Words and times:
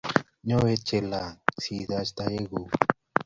Nyon 0.45 0.61
we 0.65 0.71
chelalang' 0.87 1.37
si 1.63 1.73
taach 1.89 2.11
taek 2.17 2.43
kuk. 2.51 2.69